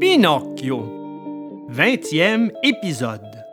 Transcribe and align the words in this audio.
Pinocchio, 0.00 1.66
20e 1.70 2.52
épisode. 2.62 3.44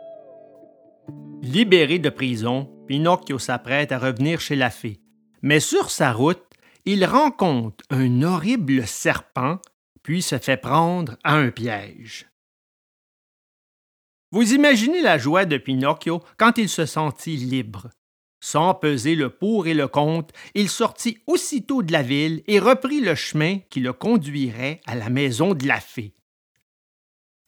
Libéré 1.42 1.98
de 1.98 2.08
prison, 2.08 2.70
Pinocchio 2.86 3.40
s'apprête 3.40 3.90
à 3.90 3.98
revenir 3.98 4.40
chez 4.40 4.54
la 4.54 4.70
fée. 4.70 5.00
Mais 5.42 5.58
sur 5.58 5.90
sa 5.90 6.12
route, 6.12 6.46
il 6.84 7.04
rencontre 7.04 7.84
un 7.90 8.22
horrible 8.22 8.86
serpent, 8.86 9.58
puis 10.04 10.22
se 10.22 10.38
fait 10.38 10.56
prendre 10.56 11.16
à 11.24 11.34
un 11.34 11.50
piège. 11.50 12.28
Vous 14.30 14.52
imaginez 14.52 15.02
la 15.02 15.18
joie 15.18 15.46
de 15.46 15.58
Pinocchio 15.58 16.22
quand 16.36 16.58
il 16.58 16.68
se 16.68 16.86
sentit 16.86 17.38
libre. 17.38 17.90
Sans 18.40 18.72
peser 18.72 19.16
le 19.16 19.30
pour 19.30 19.66
et 19.66 19.74
le 19.74 19.88
contre, 19.88 20.32
il 20.54 20.68
sortit 20.68 21.18
aussitôt 21.26 21.82
de 21.82 21.90
la 21.90 22.02
ville 22.02 22.44
et 22.46 22.60
reprit 22.60 23.00
le 23.00 23.16
chemin 23.16 23.58
qui 23.68 23.80
le 23.80 23.92
conduirait 23.92 24.80
à 24.86 24.94
la 24.94 25.10
maison 25.10 25.52
de 25.52 25.66
la 25.66 25.80
fée. 25.80 26.12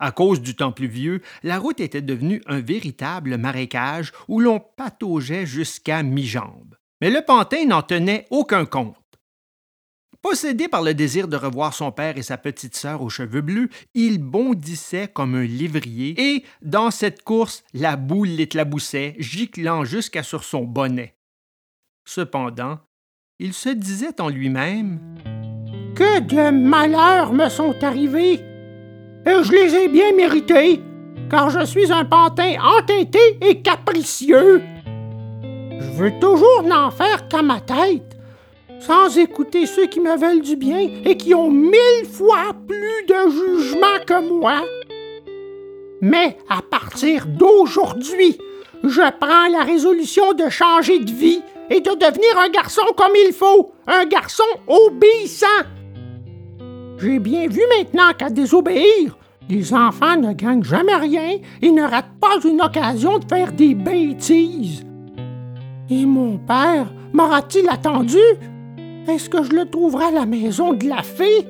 À 0.00 0.12
cause 0.12 0.40
du 0.40 0.54
temps 0.54 0.72
pluvieux, 0.72 1.22
la 1.42 1.58
route 1.58 1.80
était 1.80 2.02
devenue 2.02 2.40
un 2.46 2.60
véritable 2.60 3.36
marécage 3.36 4.12
où 4.28 4.38
l'on 4.40 4.60
pataugeait 4.60 5.46
jusqu'à 5.46 6.02
mi-jambe. 6.02 6.76
Mais 7.00 7.10
le 7.10 7.22
pantin 7.22 7.64
n'en 7.66 7.82
tenait 7.82 8.26
aucun 8.30 8.64
compte. 8.64 8.96
Possédé 10.22 10.68
par 10.68 10.82
le 10.82 10.94
désir 10.94 11.28
de 11.28 11.36
revoir 11.36 11.74
son 11.74 11.92
père 11.92 12.18
et 12.18 12.22
sa 12.22 12.38
petite 12.38 12.76
sœur 12.76 13.02
aux 13.02 13.08
cheveux 13.08 13.40
bleus, 13.40 13.68
il 13.94 14.18
bondissait 14.18 15.08
comme 15.08 15.36
un 15.36 15.44
lévrier 15.44 16.14
et, 16.18 16.44
dans 16.60 16.90
cette 16.90 17.22
course, 17.22 17.62
la 17.72 17.96
boule 17.96 18.28
l'éclaboussait, 18.28 19.14
giclant 19.18 19.84
jusqu'à 19.84 20.24
sur 20.24 20.42
son 20.42 20.64
bonnet. 20.64 21.16
Cependant, 22.04 22.80
il 23.38 23.52
se 23.52 23.68
disait 23.68 24.20
en 24.20 24.28
lui-même 24.28 24.98
Que 25.94 26.20
de 26.20 26.50
malheurs 26.50 27.32
me 27.32 27.48
sont 27.48 27.76
arrivés 27.84 28.40
et 29.28 29.44
je 29.44 29.52
les 29.52 29.74
ai 29.74 29.88
bien 29.88 30.12
mérités, 30.12 30.80
car 31.30 31.50
je 31.50 31.64
suis 31.66 31.92
un 31.92 32.04
pantin 32.04 32.54
entêté 32.78 33.18
et 33.42 33.60
capricieux. 33.60 34.62
Je 35.42 36.02
veux 36.02 36.18
toujours 36.18 36.62
n'en 36.62 36.90
faire 36.90 37.28
qu'à 37.28 37.42
ma 37.42 37.60
tête, 37.60 38.16
sans 38.80 39.18
écouter 39.18 39.66
ceux 39.66 39.86
qui 39.86 40.00
me 40.00 40.16
veulent 40.16 40.42
du 40.42 40.56
bien 40.56 40.88
et 41.04 41.16
qui 41.16 41.34
ont 41.34 41.50
mille 41.50 42.06
fois 42.10 42.54
plus 42.66 43.06
de 43.06 43.30
jugement 43.30 43.98
que 44.06 44.28
moi. 44.28 44.62
Mais 46.00 46.38
à 46.48 46.62
partir 46.62 47.26
d'aujourd'hui, 47.26 48.38
je 48.84 49.02
prends 49.20 49.48
la 49.48 49.64
résolution 49.64 50.32
de 50.32 50.48
changer 50.48 51.00
de 51.00 51.10
vie 51.10 51.42
et 51.68 51.80
de 51.80 51.90
devenir 51.90 52.38
un 52.38 52.48
garçon 52.48 52.86
comme 52.96 53.16
il 53.26 53.34
faut, 53.34 53.72
un 53.86 54.06
garçon 54.06 54.44
obéissant. 54.66 55.46
J'ai 57.00 57.20
bien 57.20 57.46
vu 57.46 57.60
maintenant 57.76 58.12
qu'à 58.16 58.28
désobéir, 58.28 59.16
les 59.48 59.72
enfants 59.72 60.16
ne 60.16 60.32
gagnent 60.32 60.64
jamais 60.64 60.96
rien 60.96 61.38
et 61.62 61.70
ne 61.70 61.82
ratent 61.82 62.18
pas 62.20 62.36
une 62.44 62.60
occasion 62.60 63.18
de 63.18 63.24
faire 63.24 63.52
des 63.52 63.74
bêtises. 63.74 64.84
Et 65.88 66.04
mon 66.04 66.38
père 66.38 66.92
m'aura-t-il 67.12 67.68
attendu? 67.68 68.18
Est-ce 69.06 69.30
que 69.30 69.42
je 69.44 69.52
le 69.52 69.64
trouverai 69.70 70.06
à 70.06 70.10
la 70.10 70.26
maison 70.26 70.74
de 70.74 70.86
la 70.86 71.02
fée? 71.02 71.46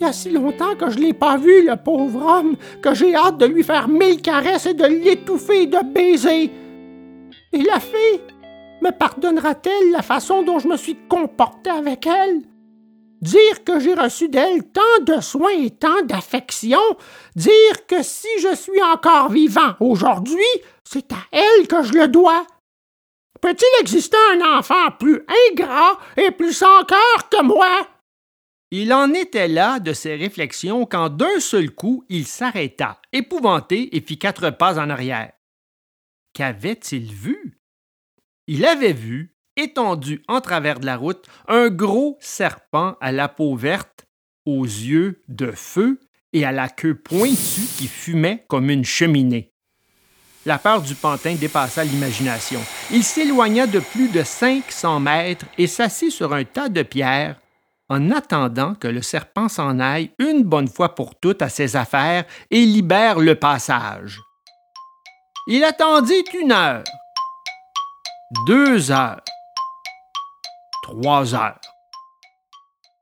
Il 0.00 0.06
y 0.06 0.08
a 0.08 0.12
si 0.12 0.30
longtemps 0.30 0.74
que 0.76 0.90
je 0.90 0.98
ne 0.98 1.04
l'ai 1.04 1.12
pas 1.14 1.36
vu, 1.36 1.64
le 1.64 1.76
pauvre 1.76 2.26
homme, 2.26 2.56
que 2.82 2.94
j'ai 2.94 3.14
hâte 3.14 3.38
de 3.38 3.46
lui 3.46 3.62
faire 3.62 3.88
mille 3.88 4.20
caresses 4.20 4.66
et 4.66 4.74
de 4.74 4.84
l'étouffer 4.84 5.62
et 5.62 5.66
de 5.66 5.78
baiser. 5.84 6.50
Et 7.52 7.62
la 7.62 7.78
fée 7.78 8.20
me 8.82 8.90
pardonnera-t-elle 8.90 9.92
la 9.92 10.02
façon 10.02 10.42
dont 10.42 10.58
je 10.58 10.66
me 10.66 10.76
suis 10.76 10.96
comporté 11.08 11.70
avec 11.70 12.06
elle? 12.06 12.42
Dire 13.24 13.64
que 13.64 13.80
j'ai 13.80 13.94
reçu 13.94 14.28
d'elle 14.28 14.70
tant 14.70 15.00
de 15.02 15.20
soins 15.20 15.58
et 15.58 15.70
tant 15.70 16.02
d'affection, 16.02 16.80
dire 17.34 17.86
que 17.88 18.02
si 18.02 18.28
je 18.38 18.54
suis 18.54 18.82
encore 18.82 19.30
vivant 19.30 19.74
aujourd'hui, 19.80 20.44
c'est 20.84 21.10
à 21.12 21.22
elle 21.32 21.66
que 21.66 21.82
je 21.82 21.94
le 21.94 22.08
dois. 22.08 22.46
Peut-il 23.40 23.80
exister 23.80 24.16
un 24.34 24.58
enfant 24.58 24.90
plus 24.98 25.22
ingrat 25.50 25.98
et 26.16 26.30
plus 26.30 26.52
sans 26.52 26.84
cœur 26.84 27.28
que 27.30 27.42
moi? 27.42 27.88
Il 28.70 28.92
en 28.92 29.12
était 29.12 29.48
là 29.48 29.80
de 29.80 29.92
ses 29.92 30.16
réflexions 30.16 30.84
quand 30.84 31.08
d'un 31.08 31.40
seul 31.40 31.70
coup 31.70 32.04
il 32.08 32.26
s'arrêta, 32.26 33.00
épouvanté, 33.12 33.96
et 33.96 34.00
fit 34.00 34.18
quatre 34.18 34.50
pas 34.50 34.78
en 34.78 34.90
arrière. 34.90 35.32
Qu'avait-il 36.34 37.12
vu? 37.12 37.60
Il 38.46 38.66
avait 38.66 38.92
vu 38.92 39.33
étendu 39.56 40.22
en 40.28 40.40
travers 40.40 40.80
de 40.80 40.86
la 40.86 40.96
route, 40.96 41.26
un 41.48 41.68
gros 41.68 42.16
serpent 42.20 42.96
à 43.00 43.12
la 43.12 43.28
peau 43.28 43.56
verte, 43.56 44.06
aux 44.46 44.64
yeux 44.64 45.22
de 45.28 45.52
feu 45.52 46.00
et 46.32 46.44
à 46.44 46.52
la 46.52 46.68
queue 46.68 46.94
pointue 46.94 47.66
qui 47.78 47.86
fumait 47.86 48.44
comme 48.48 48.70
une 48.70 48.84
cheminée. 48.84 49.52
La 50.46 50.58
peur 50.58 50.82
du 50.82 50.94
pantin 50.94 51.34
dépassa 51.36 51.84
l'imagination. 51.84 52.60
Il 52.90 53.02
s'éloigna 53.02 53.66
de 53.66 53.78
plus 53.78 54.08
de 54.08 54.22
500 54.22 55.00
mètres 55.00 55.46
et 55.56 55.66
s'assit 55.66 56.10
sur 56.10 56.34
un 56.34 56.44
tas 56.44 56.68
de 56.68 56.82
pierres 56.82 57.40
en 57.88 58.10
attendant 58.10 58.74
que 58.74 58.88
le 58.88 59.00
serpent 59.00 59.48
s'en 59.48 59.78
aille 59.78 60.10
une 60.18 60.42
bonne 60.42 60.68
fois 60.68 60.94
pour 60.94 61.18
toutes 61.18 61.42
à 61.42 61.48
ses 61.48 61.76
affaires 61.76 62.24
et 62.50 62.64
libère 62.64 63.20
le 63.20 63.36
passage. 63.36 64.20
Il 65.46 65.64
attendit 65.64 66.24
une 66.40 66.52
heure, 66.52 66.84
deux 68.46 68.90
heures, 68.90 69.20
trois 70.84 71.34
heures. 71.34 71.58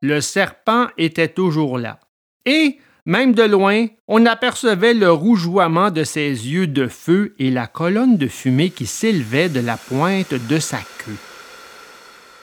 Le 0.02 0.20
serpent 0.20 0.86
était 0.98 1.28
toujours 1.28 1.78
là. 1.78 1.98
Et, 2.46 2.78
même 3.06 3.34
de 3.34 3.42
loin, 3.42 3.86
on 4.06 4.24
apercevait 4.24 4.94
le 4.94 5.10
rougeoiement 5.10 5.90
de 5.90 6.04
ses 6.04 6.28
yeux 6.28 6.68
de 6.68 6.86
feu 6.86 7.34
et 7.40 7.50
la 7.50 7.66
colonne 7.66 8.16
de 8.16 8.28
fumée 8.28 8.70
qui 8.70 8.86
s'élevait 8.86 9.48
de 9.48 9.58
la 9.58 9.76
pointe 9.76 10.32
de 10.32 10.58
sa 10.60 10.78
queue. 10.78 11.18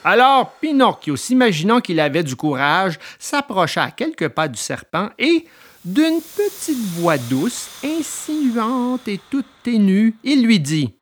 Alors 0.04 0.52
Pinocchio, 0.60 1.16
s'imaginant 1.16 1.80
qu'il 1.80 2.00
avait 2.00 2.22
du 2.22 2.36
courage, 2.36 2.98
s'approcha 3.18 3.84
à 3.84 3.90
quelques 3.90 4.28
pas 4.28 4.48
du 4.48 4.58
serpent 4.58 5.08
et, 5.18 5.46
d'une 5.86 6.20
petite 6.20 6.84
voix 6.98 7.16
douce, 7.16 7.70
insinuante 7.82 9.08
et 9.08 9.20
toute 9.30 9.48
ténue, 9.62 10.14
il 10.22 10.44
lui 10.44 10.60
dit 10.60 10.94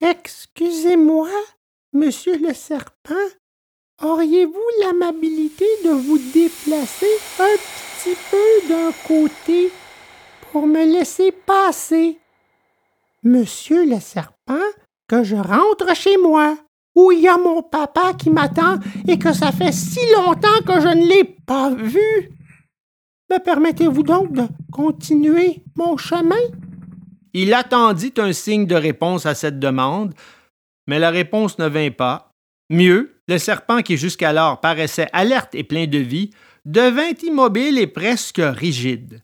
Excusez-moi, 0.00 1.30
monsieur 1.92 2.38
le 2.38 2.54
serpent, 2.54 3.14
Auriez-vous 4.00 4.54
l'amabilité 4.80 5.66
de 5.84 5.90
vous 5.90 6.18
déplacer 6.18 7.06
un 7.38 7.56
petit 7.98 8.16
peu 8.30 8.68
d'un 8.68 8.90
côté 9.06 9.70
pour 10.50 10.66
me 10.66 10.84
laisser 10.84 11.30
passer? 11.30 12.18
Monsieur 13.22 13.84
le 13.86 14.00
serpent, 14.00 14.58
que 15.08 15.22
je 15.22 15.36
rentre 15.36 15.94
chez 15.94 16.16
moi, 16.16 16.56
où 16.96 17.12
il 17.12 17.20
y 17.20 17.28
a 17.28 17.38
mon 17.38 17.62
papa 17.62 18.14
qui 18.14 18.30
m'attend 18.30 18.78
et 19.06 19.18
que 19.18 19.32
ça 19.32 19.52
fait 19.52 19.72
si 19.72 20.00
longtemps 20.16 20.62
que 20.66 20.80
je 20.80 20.88
ne 20.88 21.06
l'ai 21.06 21.24
pas 21.24 21.70
vu. 21.70 22.30
Me 23.30 23.38
permettez-vous 23.38 24.02
donc 24.02 24.32
de 24.32 24.46
continuer 24.72 25.62
mon 25.76 25.96
chemin? 25.96 26.34
Il 27.34 27.54
attendit 27.54 28.12
un 28.18 28.32
signe 28.32 28.66
de 28.66 28.74
réponse 28.74 29.26
à 29.26 29.34
cette 29.34 29.60
demande, 29.60 30.12
mais 30.88 30.98
la 30.98 31.10
réponse 31.10 31.58
ne 31.58 31.68
vint 31.68 31.90
pas. 31.90 32.31
Mieux, 32.72 33.20
le 33.28 33.36
serpent 33.36 33.82
qui 33.82 33.98
jusqu'alors 33.98 34.62
paraissait 34.62 35.10
alerte 35.12 35.54
et 35.54 35.62
plein 35.62 35.86
de 35.86 35.98
vie 35.98 36.30
devint 36.64 37.12
immobile 37.22 37.76
et 37.76 37.86
presque 37.86 38.40
rigide. 38.42 39.22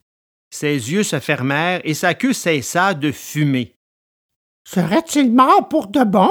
Ses 0.50 0.92
yeux 0.92 1.02
se 1.02 1.18
fermèrent 1.18 1.80
et 1.84 1.94
sa 1.94 2.12
queue 2.12 2.34
cessa 2.34 2.92
de 2.92 3.10
fumer. 3.10 3.74
Serait-il 4.64 5.32
mort 5.32 5.66
pour 5.70 5.86
de 5.86 6.04
bon? 6.04 6.30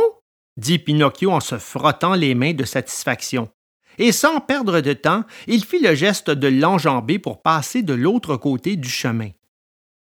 dit 0.57 0.77
Pinocchio 0.77 1.31
en 1.31 1.39
se 1.39 1.57
frottant 1.57 2.13
les 2.13 2.35
mains 2.35 2.53
de 2.53 2.65
satisfaction. 2.65 3.49
Et 3.97 4.11
sans 4.11 4.39
perdre 4.39 4.79
de 4.79 4.93
temps, 4.93 5.23
il 5.47 5.65
fit 5.65 5.79
le 5.79 5.95
geste 5.95 6.29
de 6.29 6.47
l'enjamber 6.47 7.17
pour 7.17 7.41
passer 7.41 7.81
de 7.81 7.95
l'autre 7.95 8.37
côté 8.37 8.75
du 8.75 8.89
chemin. 8.89 9.31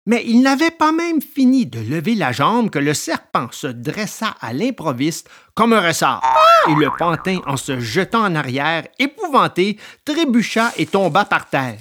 Mais 0.07 0.24
il 0.25 0.42
n'avait 0.42 0.72
pas 0.72 0.92
même 0.92 1.22
fini 1.22 1.66
de 1.66 1.80
lever 1.80 2.13
la 2.13 2.31
jambe 2.31 2.69
que 2.69 2.78
le 2.78 2.94
serpent 2.94 3.48
se 3.52 3.66
dressa 3.66 4.36
à 4.40 4.54
l'improviste 4.54 5.28
comme 5.56 5.74
un 5.74 5.81
ressort, 5.81 6.22
et 6.69 6.75
le 6.75 6.90
pantin, 6.98 7.40
en 7.48 7.57
se 7.57 7.80
jetant 7.80 8.24
en 8.24 8.36
arrière, 8.36 8.88
épouvanté, 9.00 9.78
trébucha 10.04 10.72
et 10.78 10.86
tomba 10.86 11.25
par 11.25 11.50
terre. 11.50 11.80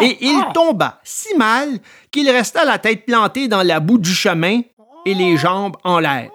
Et 0.00 0.16
il 0.22 0.42
tomba 0.54 1.00
si 1.04 1.34
mal 1.36 1.78
qu'il 2.10 2.30
resta 2.30 2.64
la 2.64 2.78
tête 2.78 3.04
plantée 3.04 3.48
dans 3.48 3.62
la 3.62 3.80
boue 3.80 3.98
du 3.98 4.14
chemin 4.14 4.62
et 5.04 5.14
les 5.14 5.36
jambes 5.36 5.76
en 5.84 5.98
l'air. 5.98 6.30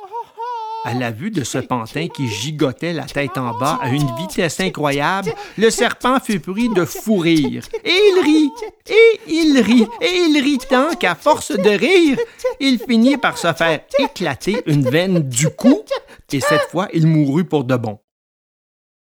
À 0.86 0.94
la 0.94 1.12
vue 1.12 1.32
de 1.32 1.44
ce 1.44 1.58
pantin 1.58 2.08
qui 2.08 2.28
gigotait 2.28 2.94
la 2.94 3.04
tête 3.04 3.38
en 3.38 3.58
bas 3.58 3.78
à 3.82 3.90
une 3.90 4.10
vitesse 4.16 4.60
incroyable, 4.60 5.34
le 5.58 5.70
serpent 5.70 6.20
fut 6.20 6.40
pris 6.40 6.70
de 6.70 6.86
fou 6.86 7.18
rire. 7.18 7.64
Et 7.84 7.90
il 7.90 8.24
rit, 8.24 8.52
et 8.88 9.20
il 9.28 9.60
rit, 9.60 9.88
et 10.02 10.16
il 10.30 10.42
rit 10.42 10.60
tant 10.70 10.96
qu'à 10.96 11.16
force 11.16 11.52
de 11.52 11.70
rire, 11.70 12.18
il 12.60 12.80
finit 12.80 13.18
par 13.18 13.38
se 13.38 13.52
faire 13.54 13.82
éclater 14.00 14.62
une 14.66 14.90
veine 14.90 15.28
du 15.28 15.50
cou, 15.50 15.84
et 16.32 16.40
cette 16.40 16.70
fois 16.70 16.88
il 16.94 17.08
mourut 17.08 17.46
pour 17.46 17.66
de 17.66 17.76
bon. 17.76 18.00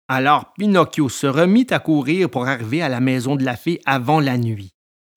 Alors 0.10 0.52
Pinocchio 0.58 1.08
se 1.08 1.28
remit 1.28 1.68
à 1.70 1.80
courir 1.80 2.30
pour 2.30 2.48
arriver 2.48 2.82
à 2.82 2.90
la 2.90 3.00
maison 3.00 3.38
de 3.38 3.46
la 3.46 3.56
fée 3.56 3.80
avant 3.86 4.20
la 4.20 4.38
nuit. 4.38 4.74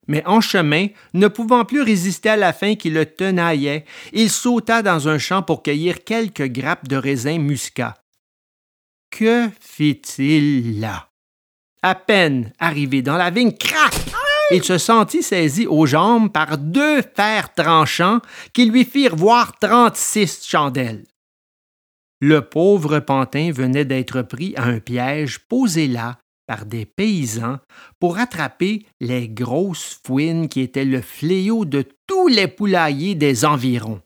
Mais 0.06 0.23
en 0.27 0.41
chemin, 0.41 0.89
ne 1.15 1.29
pouvant 1.29 1.65
plus 1.65 1.83
résister 1.83 2.31
à 2.31 2.37
la 2.37 2.53
faim 2.53 2.75
qui 2.75 2.91
le 2.91 3.06
tenaillait, 3.06 3.85
il 4.12 4.31
sauta 4.31 4.83
dans 4.83 5.09
un 5.09 5.19
champ 5.19 5.43
pour 5.43 5.62
cueillir 5.62 6.05
quelques 6.05 6.47
grappes 6.47 6.89
de 6.89 6.97
raisin 6.97 7.39
muscat. 7.39 7.97
Que 9.11 9.49
fit-il 9.61 10.81
là? 10.81 11.09
À 11.83 11.95
peine 11.95 12.53
arrivé 12.59 13.03
dans 13.03 13.17
la 13.17 13.31
vigne, 13.31 13.53
crac! 13.53 13.95
Il 14.51 14.62
se 14.62 14.77
sentit 14.77 15.23
saisi 15.23 15.67
aux 15.67 15.87
jambes 15.87 16.31
par 16.31 16.59
deux 16.59 17.00
fers 17.17 17.53
tranchants 17.55 18.21
qui 18.53 18.67
lui 18.67 18.85
firent 18.85 19.17
voir 19.17 19.59
trente-six 19.59 20.47
chandelles. 20.47 21.05
Le 22.21 22.43
pauvre 22.43 23.00
pantin 23.00 23.50
venait 23.53 23.85
d'être 23.85 24.23
pris 24.23 24.55
à 24.57 24.65
un 24.65 24.81
piège 24.81 25.41
posé 25.41 25.89
là 25.89 26.19
par 26.46 26.67
des 26.67 26.87
paysans 26.87 27.58
pour 28.00 28.19
attraper 28.19 28.87
les 29.00 29.29
grosses 29.29 30.00
fouines 30.06 30.49
qui 30.49 30.61
étaient 30.61 30.85
le 30.85 31.00
fléau 31.00 31.64
de 31.64 31.85
tous 32.06 32.29
les 32.29 32.49
poulaillers 32.49 33.14
des 33.14 33.44
environs. 33.44 34.00